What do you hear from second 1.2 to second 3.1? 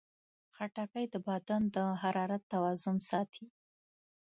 بدن د حرارت توازن